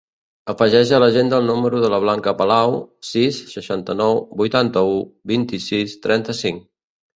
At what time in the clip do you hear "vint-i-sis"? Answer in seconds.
5.35-5.97